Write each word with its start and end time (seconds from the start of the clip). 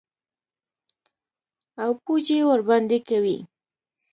او 1.83 1.91
پوجي 2.03 2.39
ورباندي 2.49 2.99
کوي. 3.09 3.37